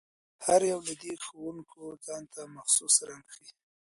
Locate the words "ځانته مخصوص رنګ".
2.05-3.25